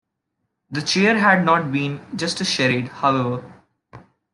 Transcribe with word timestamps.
The 0.71 0.81
chair 0.81 1.15
had 1.19 1.45
not 1.45 1.71
been 1.71 2.01
just 2.15 2.41
a 2.41 2.43
charade, 2.43 2.87
however. 2.87 3.61